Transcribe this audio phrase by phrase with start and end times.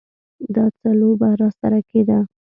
[0.55, 2.19] دا څه لوبه راسره کېده.